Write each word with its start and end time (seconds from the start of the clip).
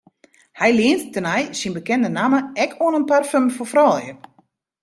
Hy 0.59 0.69
lient 0.77 1.05
tenei 1.13 1.43
syn 1.59 1.73
bekende 1.75 2.09
namme 2.11 2.39
ek 2.63 2.71
oan 2.83 2.97
in 2.99 3.07
parfum 3.11 3.45
foar 3.55 3.69
froulju. 3.73 4.13